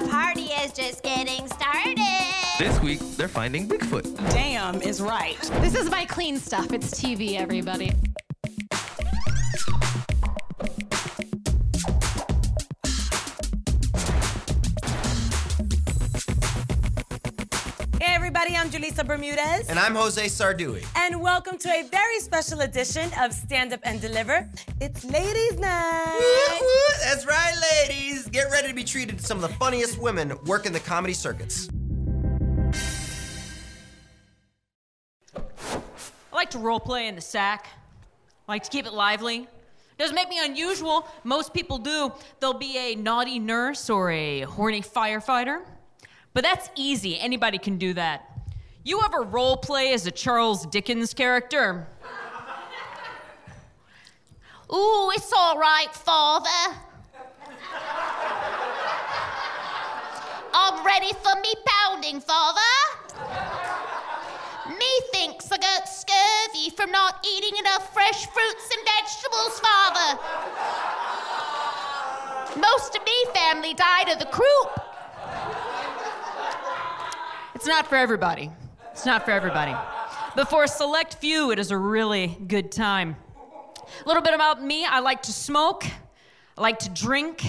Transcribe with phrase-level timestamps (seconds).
[0.00, 1.98] the party is just getting started.
[2.58, 4.16] This week, they're finding Bigfoot.
[4.30, 5.38] Damn is right.
[5.60, 6.72] This is my clean stuff.
[6.72, 7.92] It's TV, everybody.
[18.56, 19.68] I'm Julissa Bermudez.
[19.68, 20.84] And I'm Jose Sarduy.
[20.94, 24.46] And welcome to a very special edition of Stand Up and Deliver.
[24.80, 26.60] It's Ladies Night.
[27.02, 27.54] That's right,
[27.88, 28.28] ladies.
[28.28, 31.68] Get ready to be treated to some of the funniest women working the comedy circuits.
[35.34, 35.40] I
[36.32, 37.68] like to role play in the sack.
[38.48, 39.48] I like to keep it lively.
[39.98, 41.08] Doesn't make me unusual.
[41.24, 42.12] Most people do.
[42.40, 45.62] They'll be a naughty nurse or a horny firefighter.
[46.34, 47.18] But that's easy.
[47.18, 48.28] Anybody can do that.
[48.84, 51.86] You ever role play as a Charles Dickens character?
[54.72, 56.48] Ooh, it's all right, Father.
[60.52, 62.60] I'm ready for me pounding, Father.
[64.76, 70.18] Me thinks I got scurvy from not eating enough fresh fruits and vegetables, Father.
[72.60, 74.80] Most of me family died of the croup.
[77.54, 78.50] It's not for everybody.
[78.92, 79.74] It's not for everybody.
[80.36, 83.16] But for a select few, it is a really good time.
[84.04, 85.84] A little bit about me I like to smoke,
[86.56, 87.42] I like to drink,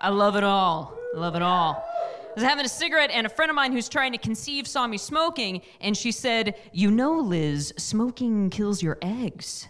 [0.00, 0.96] I love it all.
[1.14, 1.84] I love it all.
[2.30, 4.86] I was having a cigarette, and a friend of mine who's trying to conceive saw
[4.86, 9.68] me smoking, and she said, You know, Liz, smoking kills your eggs.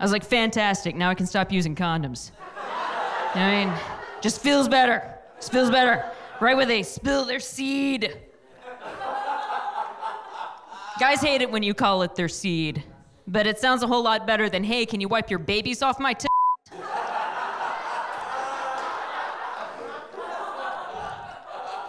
[0.00, 2.32] I was like, Fantastic, now I can stop using condoms.
[3.34, 3.74] I mean?
[4.20, 5.14] Just feels better.
[5.36, 6.04] Just feels better.
[6.40, 8.18] Right where they spill their seed.
[11.00, 12.84] Guys hate it when you call it their seed,
[13.26, 15.98] but it sounds a whole lot better than, hey, can you wipe your babies off
[15.98, 16.28] my t?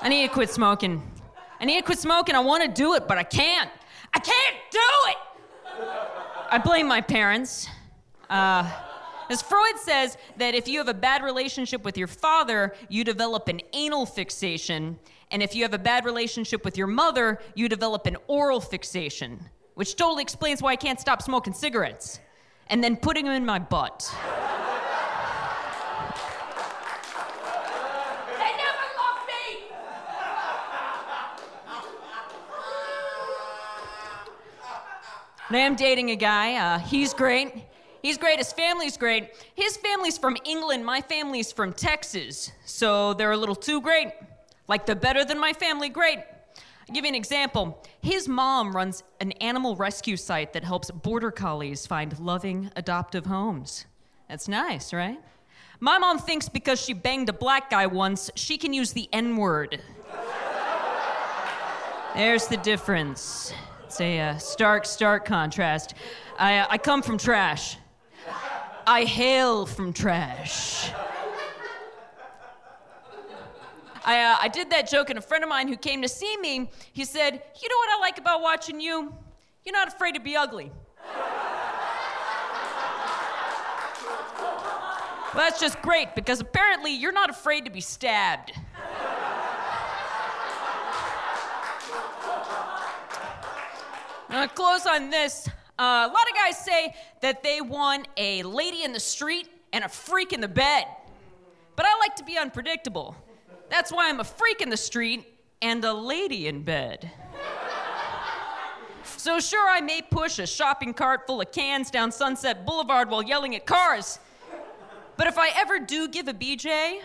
[0.01, 1.01] I need to quit smoking.
[1.59, 2.35] I need to quit smoking.
[2.35, 3.69] I want to do it, but I can't.
[4.13, 5.17] I can't do it!
[6.49, 7.67] I blame my parents.
[8.29, 8.69] Uh,
[9.29, 13.47] as Freud says that if you have a bad relationship with your father, you develop
[13.47, 14.99] an anal fixation.
[15.33, 19.39] And if you have a bad relationship with your mother, you develop an oral fixation,
[19.73, 22.19] which totally explains why I can't stop smoking cigarettes
[22.67, 24.15] and then putting them in my butt.
[28.27, 29.63] they never loved me!
[35.47, 36.57] And I am dating a guy.
[36.57, 37.65] Uh, he's great.
[38.03, 38.37] He's great.
[38.37, 39.31] His family's great.
[39.55, 40.85] His family's from England.
[40.85, 42.51] My family's from Texas.
[42.65, 44.11] So they're a little too great.
[44.67, 46.19] Like the better than my family, great.
[46.19, 47.81] I'll give you an example.
[48.01, 53.85] His mom runs an animal rescue site that helps border collies find loving, adoptive homes.
[54.29, 55.19] That's nice, right?
[55.79, 59.37] My mom thinks because she banged a black guy once, she can use the N
[59.37, 59.81] word.
[62.15, 63.53] There's the difference.
[63.85, 65.95] It's a uh, stark, stark contrast.
[66.37, 67.77] I, uh, I come from trash.
[68.85, 70.91] I hail from trash.
[74.05, 76.35] I, uh, I did that joke, and a friend of mine who came to see
[76.37, 79.13] me, he said, You know what I like about watching you?
[79.65, 80.71] You're not afraid to be ugly.
[85.33, 88.51] well, that's just great because apparently you're not afraid to be stabbed.
[94.55, 95.47] Close on this.
[95.79, 99.83] Uh, a lot of guys say that they want a lady in the street and
[99.83, 100.85] a freak in the bed.
[101.75, 103.15] But I like to be unpredictable.
[103.73, 105.25] That's why I'm a freak in the street
[105.59, 107.09] and a lady in bed.
[109.03, 113.23] So, sure, I may push a shopping cart full of cans down Sunset Boulevard while
[113.23, 114.19] yelling at cars.
[115.17, 116.99] But if I ever do give a BJ,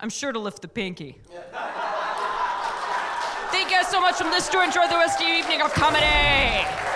[0.00, 1.18] I'm sure to lift the pinky.
[3.50, 5.70] Thank you guys so much from this to enjoy the rest of your evening of
[5.74, 6.95] comedy.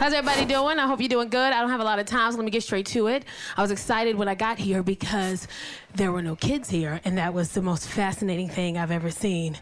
[0.00, 0.78] How's everybody doing?
[0.78, 1.52] I hope you're doing good.
[1.52, 3.22] I don't have a lot of time, so let me get straight to it.
[3.54, 5.46] I was excited when I got here because
[5.94, 9.58] there were no kids here, and that was the most fascinating thing I've ever seen.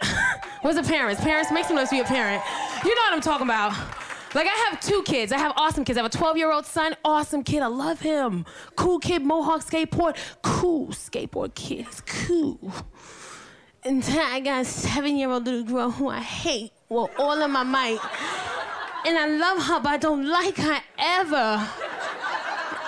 [0.62, 1.20] Where's the parents?
[1.20, 2.42] Parents, make some noise for your parent.
[2.82, 3.72] You know what I'm talking about.
[4.34, 5.32] Like, I have two kids.
[5.32, 5.98] I have awesome kids.
[5.98, 7.60] I have a 12 year old son, awesome kid.
[7.60, 8.46] I love him.
[8.76, 10.16] Cool kid, Mohawk skateboard.
[10.40, 11.88] Cool skateboard kid.
[12.06, 12.72] Cool.
[13.84, 17.42] And then I got a seven year old little girl who I hate with all
[17.42, 18.00] of my might.
[19.04, 21.68] And I love her, but I don't like her ever.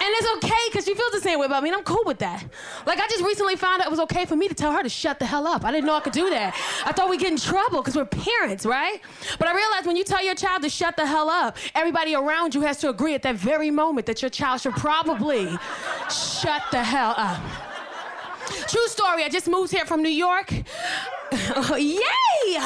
[0.04, 2.18] And it's okay, because she feels the same way about me, and I'm cool with
[2.18, 2.44] that.
[2.84, 4.88] Like, I just recently found out it was okay for me to tell her to
[4.88, 5.64] shut the hell up.
[5.64, 6.54] I didn't know I could do that.
[6.84, 9.00] I thought we'd get in trouble, because we're parents, right?
[9.38, 12.54] But I realized when you tell your child to shut the hell up, everybody around
[12.54, 15.56] you has to agree at that very moment that your child should probably
[16.10, 17.40] shut the hell up.
[18.68, 19.24] True story.
[19.24, 20.52] I just moved here from New York.
[21.78, 22.60] Yay!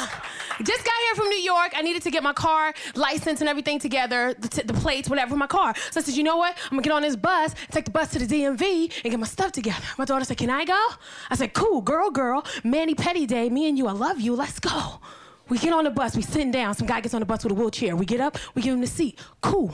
[0.63, 1.71] Just got here from New York.
[1.75, 5.47] I needed to get my car license and everything together, the, the plates, whatever, my
[5.47, 5.73] car.
[5.91, 6.57] So I said, you know what?
[6.65, 9.25] I'm gonna get on this bus, take the bus to the DMV, and get my
[9.25, 9.81] stuff together.
[9.97, 10.87] My daughter said, can I go?
[11.29, 12.45] I said, cool, girl, girl.
[12.63, 14.35] Manny Petty Day, me and you, I love you.
[14.35, 14.99] Let's go.
[15.47, 16.75] We get on the bus, we sitting down.
[16.75, 17.95] Some guy gets on the bus with a wheelchair.
[17.95, 19.19] We get up, we give him the seat.
[19.41, 19.73] Cool.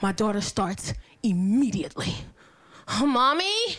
[0.00, 2.14] My daughter starts immediately.
[2.88, 3.76] Oh, mommy?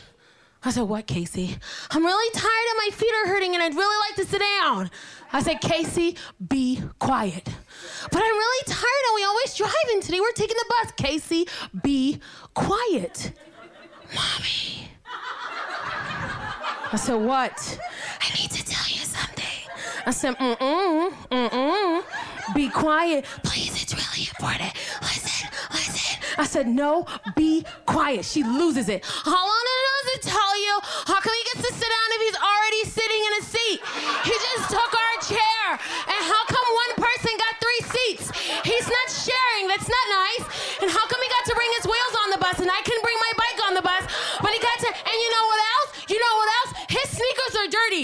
[0.62, 1.56] I said, What, Casey?
[1.90, 4.92] I'm really tired and my feet are hurting and I'd really like to sit down.
[5.32, 6.16] I said, Casey,
[6.48, 7.46] be quiet.
[8.12, 10.92] But I'm really tired and we always drive and today we're taking the bus.
[10.98, 11.48] Casey,
[11.84, 12.20] be
[12.54, 13.32] quiet.
[14.16, 14.90] Mommy.
[16.92, 17.80] I said, What?
[18.22, 19.46] I need to tell you something.
[20.06, 22.04] I said, Mm-mm, mm-mm.
[22.56, 23.26] Be quiet.
[23.44, 24.74] Please, it's really important.
[25.02, 26.24] Listen, listen.
[26.40, 27.06] I said, No,
[27.36, 28.26] be quiet.
[28.26, 29.06] She loses it.
[29.06, 29.66] How long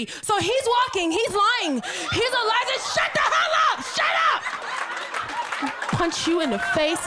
[0.04, 1.80] So he's walking, he's lying.
[2.12, 2.78] He's a liar.
[2.94, 3.78] Shut the hell up!
[3.96, 4.42] Shut up!
[5.92, 7.04] Punch you in the face.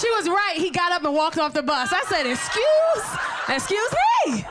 [0.00, 0.54] She was right.
[0.56, 1.92] He got up and walked off the bus.
[1.92, 3.06] I said, Excuse?
[3.48, 3.94] Excuse
[4.26, 4.44] me?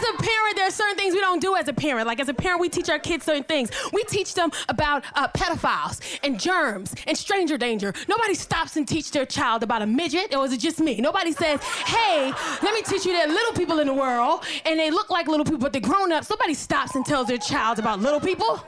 [0.00, 2.06] As a parent, there are certain things we don't do as a parent.
[2.06, 3.70] Like as a parent, we teach our kids certain things.
[3.92, 7.92] We teach them about uh, pedophiles and germs and stranger danger.
[8.08, 11.02] Nobody stops and teach their child about a midget, or is it just me?
[11.02, 12.32] Nobody says, "Hey,
[12.62, 15.44] let me teach you that little people in the world, and they look like little
[15.44, 18.64] people, but they're grown ups." Nobody stops and tells their child about little people.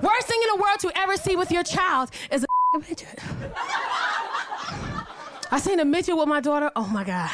[0.00, 3.18] Worst thing in the world to ever see with your child is a midget.
[5.50, 6.70] I seen a midget with my daughter.
[6.76, 7.30] Oh my God.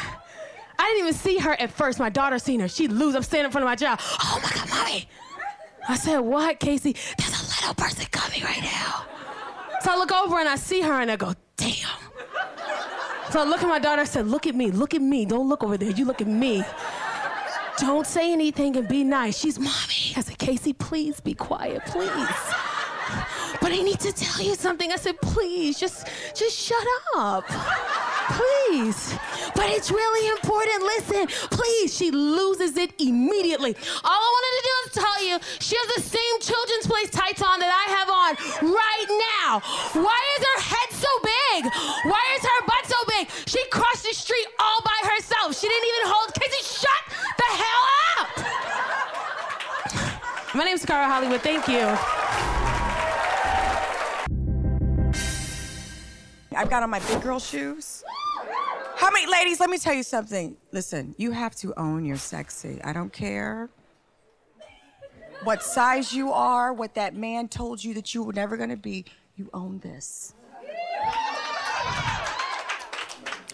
[0.77, 1.99] I didn't even see her at first.
[1.99, 2.67] My daughter seen her.
[2.67, 3.15] She lose.
[3.15, 3.99] I'm standing in front of my child.
[4.01, 5.07] Oh my God, mommy.
[5.87, 6.95] I said, what, Casey?
[7.17, 9.05] There's a little person coming right now.
[9.81, 11.75] So I look over and I see her and I go, damn.
[13.31, 14.01] So I look at my daughter.
[14.01, 14.71] I said, look at me.
[14.71, 15.25] Look at me.
[15.25, 15.91] Don't look over there.
[15.91, 16.63] You look at me.
[17.77, 19.37] Don't say anything and be nice.
[19.37, 20.13] She's mommy.
[20.15, 22.09] I said, Casey, please be quiet, please.
[23.61, 24.91] But I need to tell you something.
[24.91, 27.45] I said, please, just, just shut up.
[28.29, 29.13] Please.
[29.55, 30.83] But it's really important.
[30.83, 31.95] Listen, please.
[31.95, 33.75] She loses it immediately.
[34.03, 37.41] All I wanted to do is tell you she has the same children's place tights
[37.41, 38.35] on that I have on
[38.67, 39.63] right now.
[39.95, 41.71] Why is her head so big?
[42.11, 43.31] Why is her butt so big?
[43.47, 45.55] She crossed the street all by herself.
[45.57, 46.33] She didn't even hold.
[46.35, 47.03] Casey, shut
[47.39, 47.85] the hell
[48.19, 48.27] up.
[50.53, 51.41] My name is Cara Hollywood.
[51.41, 51.87] Thank you.
[56.55, 57.94] I've got on my big girl shoes.
[59.05, 59.59] How many ladies?
[59.59, 60.57] Let me tell you something.
[60.71, 62.81] Listen, you have to own your sexy.
[62.83, 63.69] I don't care
[65.43, 69.05] what size you are, what that man told you that you were never gonna be.
[69.35, 70.33] You own this.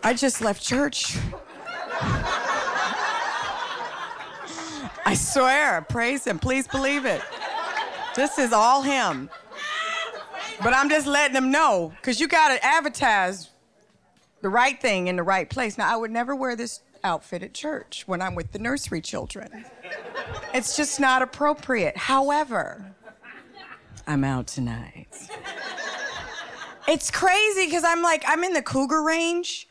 [0.01, 1.18] I just left church.
[5.06, 6.39] I swear, praise him.
[6.39, 7.21] Please believe it.
[8.15, 9.30] This is all him.
[10.63, 13.50] But I'm just letting them know, because you got to advertise
[14.41, 15.77] the right thing in the right place.
[15.77, 19.65] Now, I would never wear this outfit at church when I'm with the nursery children.
[20.53, 21.98] It's just not appropriate.
[21.98, 22.93] However,
[24.07, 25.07] I'm out tonight.
[26.88, 29.67] It's crazy because I'm like, I'm in the cougar range.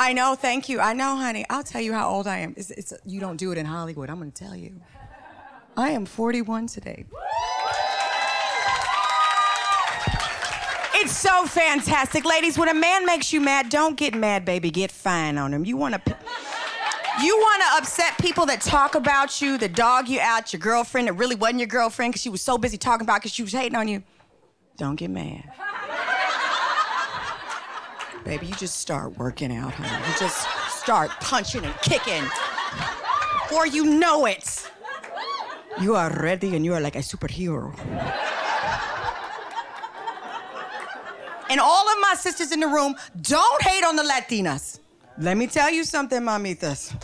[0.00, 0.78] I know, thank you.
[0.78, 1.44] I know, honey.
[1.50, 2.54] I'll tell you how old I am.
[2.56, 4.08] It's, it's, you don't do it in Hollywood.
[4.08, 4.80] I'm going to tell you.
[5.76, 7.04] I am 41 today.
[11.08, 12.26] It's so fantastic.
[12.26, 14.70] Ladies, when a man makes you mad, don't get mad, baby.
[14.70, 15.64] Get fine on him.
[15.64, 16.16] You want to
[17.22, 21.08] you want to upset people that talk about you, that dog you out, your girlfriend
[21.08, 23.52] that really wasn't your girlfriend because she was so busy talking about because she was
[23.52, 24.02] hating on you.
[24.76, 25.50] Don't get mad.
[28.26, 30.06] baby, you just start working out, honey.
[30.10, 32.24] You just start punching and kicking.
[33.44, 34.70] Before you know it.
[35.80, 38.27] You are ready and you are like a superhero.
[41.50, 44.80] And all of my sisters in the room, don't hate on the Latinas.
[45.18, 46.94] Let me tell you something, mamitas.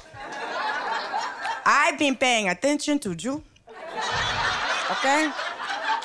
[1.66, 3.42] I've been paying attention to you.
[4.90, 5.30] Okay?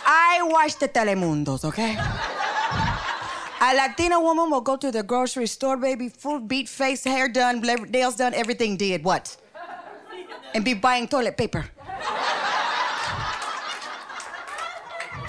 [0.06, 1.98] I watch the Telemundos, okay?
[3.62, 7.62] A Latina woman will go to the grocery store, baby, full beat face, hair done,
[7.90, 9.04] nails done, everything did.
[9.04, 9.36] What?
[10.54, 11.66] And be buying toilet paper.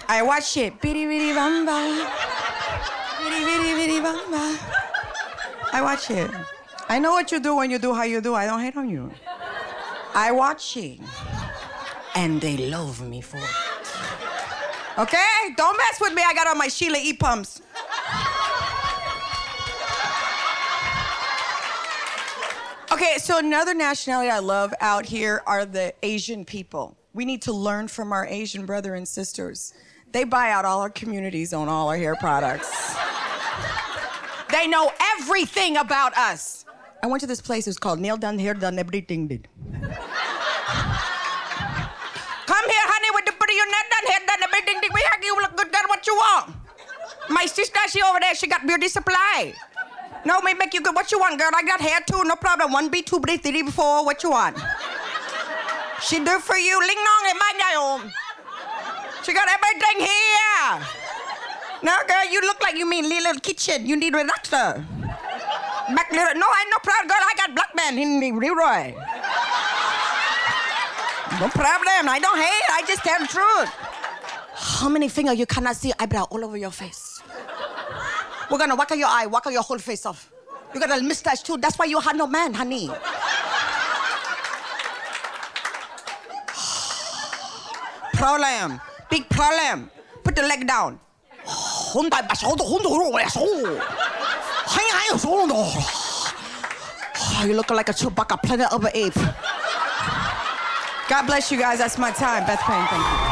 [0.09, 0.81] I watch it.
[0.81, 2.30] Bitty bitty bamba.
[5.73, 6.31] I watch it.
[6.89, 8.35] I know what you do when you do how you do.
[8.35, 9.13] I don't hate on you.
[10.15, 11.05] I watching.
[12.15, 13.45] And they love me for it.
[14.99, 15.55] Okay?
[15.57, 16.23] Don't mess with me.
[16.27, 17.13] I got on my Sheila E.
[17.13, 17.63] pumps.
[22.93, 26.97] Okay, so another nationality I love out here are the Asian people.
[27.15, 29.73] We need to learn from our Asian brother and sisters.
[30.13, 32.97] They buy out all our communities on all our hair products.
[34.61, 36.67] They know everything about us.
[37.03, 39.49] I went to this place, it was called Nail Done, Hair Done, Everything Did.
[39.73, 39.81] Come
[42.69, 44.93] here, honey, with the pretty your nail done, hair done, everything did.
[44.93, 46.55] We have you look good, got what you want.
[47.31, 49.55] My sister, she over there, she got beauty supply.
[50.27, 50.95] No, me make you good.
[50.95, 51.51] What you want, girl?
[51.55, 52.71] I got hair too, no problem.
[52.73, 54.05] One B, two B, three B, four.
[54.05, 54.59] What you want?
[56.03, 56.79] She do for you.
[56.79, 58.13] Ling nong at my home.
[59.23, 60.87] She got everything here.
[61.83, 63.87] Now, girl, you look like you mean little kitchen.
[63.87, 64.85] You need a doctor.
[65.01, 66.35] Back little.
[66.35, 67.19] No, I no proud girl.
[67.19, 68.95] I got black man in the Leroy.
[71.41, 72.09] No problem.
[72.09, 72.65] I don't hate.
[72.71, 73.71] I just tell the truth.
[74.55, 77.23] How many fingers you cannot see eyebrow all over your face?
[78.51, 80.31] We're gonna whack out your eye, whack out your whole face off.
[80.75, 81.57] You got a mustache too.
[81.57, 82.89] That's why you had no man, honey.
[88.15, 88.81] problem.
[89.11, 89.91] Big problem.
[90.23, 91.01] Put the leg down.
[97.45, 99.15] You look like a Chewbacca, planet of ape.
[101.09, 101.79] God bless you guys.
[101.79, 102.47] That's my time.
[102.47, 103.30] Beth Payne, thank you.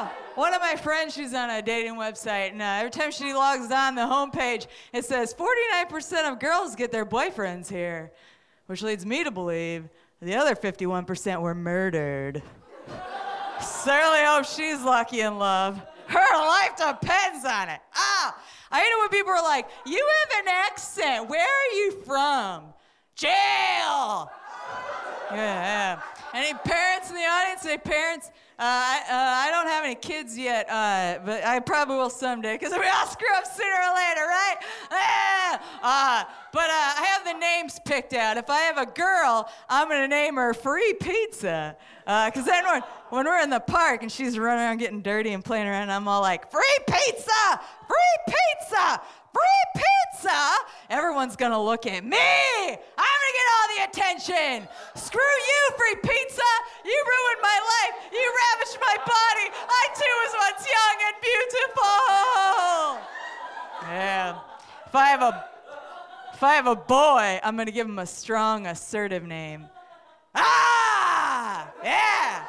[0.00, 3.34] Oh, one of my friends, she's on a dating website, and uh, every time she
[3.34, 8.12] logs on the homepage, it says 49% of girls get their boyfriends here,
[8.66, 9.88] which leads me to believe
[10.22, 12.44] the other 51% were murdered.
[13.60, 15.82] Certainly hope she's lucky in love.
[16.06, 17.80] Her life depends on it.
[17.96, 18.40] Ah,
[18.70, 21.28] I hate it when people are like, "You have an accent.
[21.28, 22.72] Where are you from?"
[23.16, 24.30] Jail.
[25.32, 25.98] Yeah.
[25.98, 26.00] yeah.
[26.32, 27.66] Any parents in the audience?
[27.66, 28.30] Any parents?
[28.58, 32.54] Uh, I, uh, I don't have any kids yet, uh, but I probably will someday
[32.54, 34.56] because we all screw up sooner or later, right?
[34.90, 35.60] Ah!
[35.80, 38.36] Uh, but uh, I have the names picked out.
[38.36, 41.76] If I have a girl, I'm going to name her Free Pizza.
[42.04, 45.44] Because then when, when we're in the park and she's running around getting dirty and
[45.44, 47.60] playing around, I'm all like, Free pizza!
[47.86, 49.00] Free pizza!
[49.38, 50.40] Free pizza!
[50.90, 52.16] Everyone's gonna look at me!
[52.16, 54.68] I'm gonna get all the attention!
[54.96, 56.50] Screw you, free pizza!
[56.84, 57.94] You ruined my life!
[58.12, 59.46] You ravished my body!
[59.68, 61.98] I too was once young and beautiful!
[63.88, 64.38] Yeah.
[64.86, 65.44] If I have a
[66.34, 69.66] if I have a boy, I'm gonna give him a strong, assertive name.
[70.34, 71.70] Ah!
[71.82, 72.44] Yeah!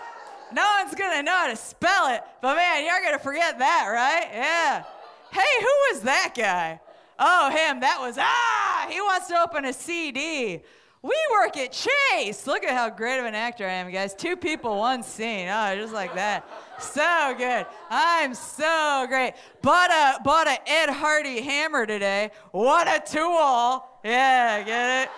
[0.53, 4.29] No one's gonna know how to spell it, but man, you're gonna forget that, right?
[4.31, 4.83] Yeah.
[5.31, 6.79] Hey, who was that guy?
[7.19, 7.81] Oh, him.
[7.81, 10.61] That was, ah, he wants to open a CD.
[11.01, 12.45] We work at Chase.
[12.45, 14.13] Look at how great of an actor I am, guys.
[14.13, 15.47] Two people, one scene.
[15.47, 16.45] Oh, just like that.
[16.79, 17.65] So good.
[17.89, 19.33] I'm so great.
[19.61, 22.31] Bought a bought a Ed Hardy hammer today.
[22.51, 23.85] What a tool.
[24.03, 25.09] Yeah, get it?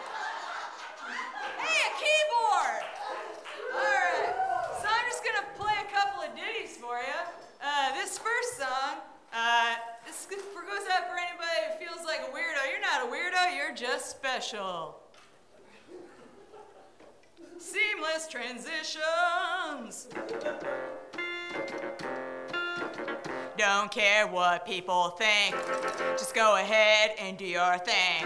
[1.58, 2.84] Hey, a keyboard.
[3.74, 4.34] All right.
[4.82, 7.22] So I'm just gonna play a couple of ditties for you.
[7.64, 8.98] Uh, this first song.
[9.34, 9.76] Uh,
[10.06, 12.72] this goes out for anybody who feels like a weirdo.
[12.72, 14.98] You're not a weirdo, you're just special.
[17.58, 20.08] Seamless transitions.
[23.58, 25.56] Don't care what people think.
[26.18, 28.26] Just go ahead and do your thing.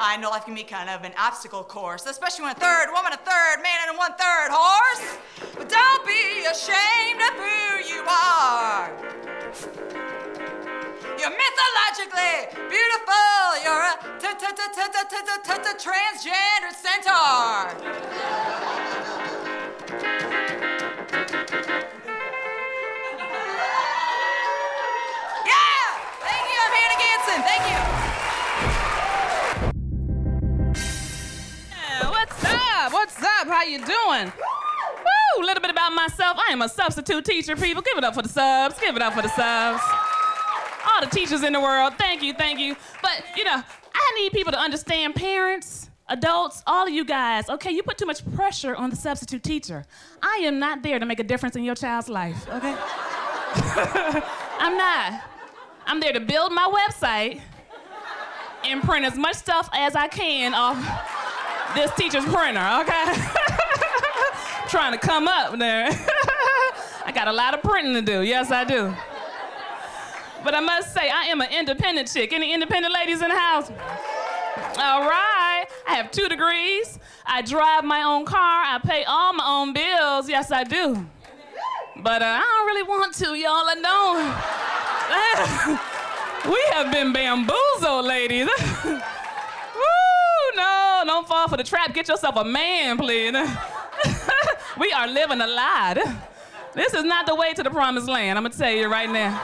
[0.00, 3.12] I know life can be kind of an obstacle course, especially when a third woman,
[3.12, 5.18] a third man, and a one third horse.
[5.56, 9.83] But don't be ashamed of who you are.
[11.18, 13.14] You're mythologically beautiful.
[13.62, 17.70] You're a transgender centaur.
[25.46, 25.86] Yeah!
[26.20, 26.58] Thank you.
[26.64, 27.40] I'm Hannah Ganson.
[27.44, 27.80] Thank you.
[32.08, 32.92] What's up?
[32.92, 33.46] What's up?
[33.46, 34.32] How you doing?
[34.36, 35.42] Woo!
[35.42, 36.38] A little bit about myself.
[36.38, 37.82] I am a substitute teacher, people.
[37.82, 38.78] Give it up for the subs.
[38.80, 39.82] Give it up for the subs.
[40.94, 41.94] All the teachers in the world.
[41.98, 42.76] Thank you, thank you.
[43.02, 43.62] But, you know,
[43.94, 47.48] I need people to understand parents, adults, all of you guys.
[47.48, 49.84] Okay, you put too much pressure on the substitute teacher.
[50.22, 52.76] I am not there to make a difference in your child's life, okay?
[54.58, 55.22] I'm not.
[55.86, 57.40] I'm there to build my website
[58.64, 60.76] and print as much stuff as I can off
[61.74, 63.04] this teacher's printer, okay?
[64.68, 65.88] trying to come up there.
[67.06, 68.22] I got a lot of printing to do.
[68.22, 68.94] Yes, I do.
[70.44, 72.32] But I must say, I am an independent chick.
[72.32, 73.70] Any independent ladies in the house?
[74.78, 75.64] All right.
[75.86, 76.98] I have two degrees.
[77.24, 78.64] I drive my own car.
[78.66, 80.28] I pay all my own bills.
[80.28, 81.06] Yes, I do.
[81.96, 83.64] But uh, I don't really want to, y'all.
[83.66, 83.74] I
[86.44, 86.50] don't.
[86.52, 88.48] we have been bamboozled, ladies.
[88.84, 89.00] Woo,
[90.56, 91.94] no, don't fall for the trap.
[91.94, 93.32] Get yourself a man, please.
[94.78, 96.18] we are living a lie.
[96.74, 98.36] This is not the way to the promised land.
[98.36, 99.40] I'm gonna tell you right now.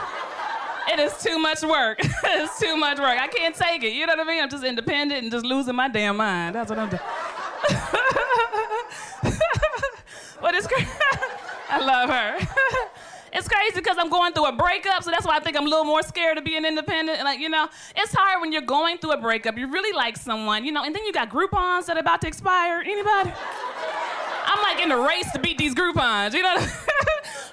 [0.89, 1.99] It is too much work.
[2.01, 3.19] it's too much work.
[3.19, 3.93] I can't take it.
[3.93, 4.43] You know what I mean?
[4.43, 6.55] I'm just independent and just losing my damn mind.
[6.55, 7.01] That's what I'm doing.
[10.41, 10.87] but it's crazy.
[11.69, 12.47] I love her.
[13.31, 15.69] it's crazy because I'm going through a breakup, so that's why I think I'm a
[15.69, 17.19] little more scared of being independent.
[17.19, 19.57] And like, you know, it's hard when you're going through a breakup.
[19.57, 22.27] You really like someone, you know, and then you got Groupons that are about to
[22.27, 22.81] expire.
[22.81, 23.31] Anybody?
[24.45, 26.57] I'm like in the race to beat these Groupons, you know?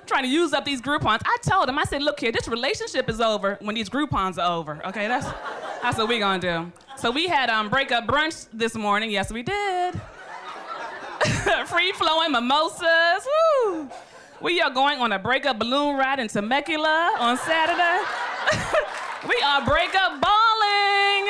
[0.08, 1.20] Trying to use up these Groupons.
[1.24, 4.58] I told him, I said, look here, this relationship is over when these Groupons are
[4.58, 4.84] over.
[4.86, 5.26] Okay, that's
[5.82, 6.72] that's what we gonna do.
[6.96, 9.10] So we had um breakup brunch this morning.
[9.10, 10.00] Yes, we did.
[11.66, 13.26] Free flowing mimosas.
[13.64, 13.88] Woo!
[14.40, 18.04] We are going on a breakup balloon ride in Temecula on Saturday.
[19.28, 21.28] we are breakup balling.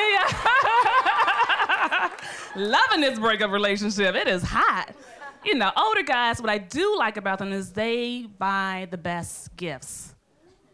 [2.69, 4.15] Loving this breakup relationship.
[4.15, 4.93] It is hot
[5.43, 9.55] you know, older guys, what I do like about them is they buy the best
[9.55, 10.15] gifts.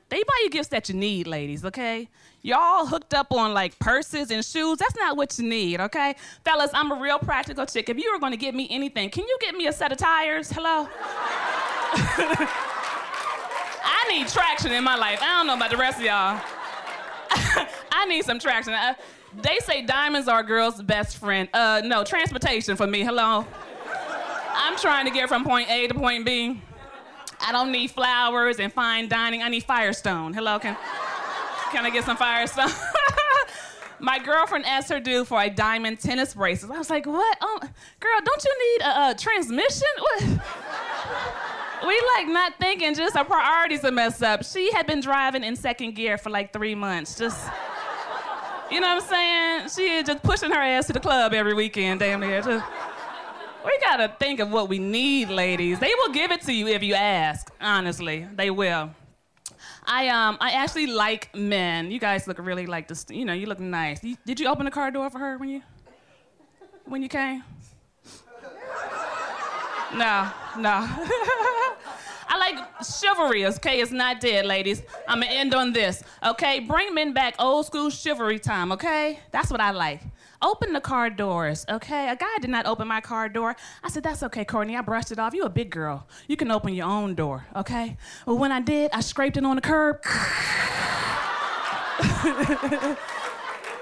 [0.10, 2.08] They buy you gifts that you need, ladies, okay?
[2.42, 4.78] Y'all hooked up on like purses and shoes.
[4.78, 6.16] That's not what you need, okay?
[6.44, 7.90] Fellas, I'm a real practical chick.
[7.90, 10.52] If you were gonna get me anything, can you get me a set of tires?
[10.52, 10.88] Hello?
[13.84, 15.20] I need traction in my life.
[15.22, 16.40] I don't know about the rest of y'all.
[17.92, 18.74] I need some traction.
[18.74, 18.94] Uh,
[19.42, 21.50] they say diamonds are a girl's best friend.
[21.54, 23.04] Uh, no, transportation for me.
[23.04, 23.46] Hello?
[24.56, 26.62] I'm trying to get from point A to point B.
[27.42, 29.44] I don't need flowers and fine dining.
[29.44, 30.34] I need Firestone.
[30.34, 30.76] Hello, can,
[31.72, 32.70] can I get some Firestone?
[34.00, 36.72] My girlfriend asked her dude for a diamond tennis bracelet.
[36.72, 37.38] I was like, what?
[37.42, 37.60] Oh,
[38.00, 39.88] girl, don't you need a, a transmission?
[40.00, 40.24] What?
[41.88, 44.44] we like not thinking, just our priorities are messed up.
[44.44, 47.18] She had been driving in second gear for like three months.
[47.18, 47.50] Just,
[48.70, 49.70] you know what I'm saying?
[49.70, 52.42] She is just pushing her ass to the club every weekend, damn near.
[52.42, 52.66] Just,
[53.66, 55.80] we gotta think of what we need, ladies.
[55.80, 57.52] They will give it to you if you ask.
[57.60, 58.92] Honestly, they will.
[59.86, 61.92] I um I actually like men.
[61.92, 63.06] You guys look really like this.
[63.10, 64.04] You know, you look nice.
[64.04, 65.62] You, did you open the car door for her when you
[66.86, 67.44] when you came?
[69.94, 70.90] No, no.
[72.46, 73.82] Like chivalry, okay?
[73.82, 74.84] It's not dead, ladies.
[75.08, 76.60] I'm gonna end on this, okay?
[76.60, 79.20] Bring men back old school chivalry time, okay?
[79.32, 80.02] That's what I like.
[80.44, 82.08] Open the car doors, okay?
[82.10, 83.56] A guy did not open my car door.
[83.84, 84.78] I said, That's okay, Courtney.
[84.78, 85.34] I brushed it off.
[85.34, 86.06] You a big girl.
[86.28, 87.98] You can open your own door, okay?
[88.28, 90.02] Well, when I did, I scraped it on the curb.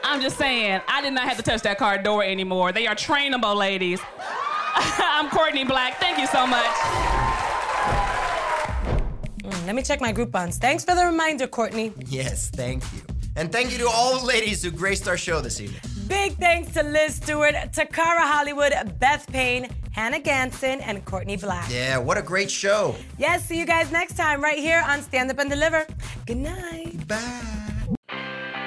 [0.06, 2.72] I'm just saying, I did not have to touch that car door anymore.
[2.72, 4.00] They are trainable, ladies.
[4.76, 6.00] I'm Courtney Black.
[6.00, 7.13] Thank you so much.
[9.66, 10.58] Let me check my Groupons.
[10.58, 11.94] Thanks for the reminder, Courtney.
[12.08, 13.02] Yes, thank you.
[13.36, 15.82] And thank you to all the ladies who graced our show this evening.
[16.08, 21.68] Big thanks to Liz Stewart, Takara Hollywood, Beth Payne, Hannah Ganson, and Courtney Black.
[21.72, 22.96] Yeah, what a great show.
[23.18, 25.88] Yes, see you guys next time right here on Stand Up and Deliver.
[26.26, 27.08] Good night.
[27.08, 27.63] Bye.